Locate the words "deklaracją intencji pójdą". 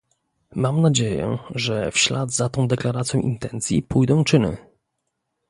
2.67-4.23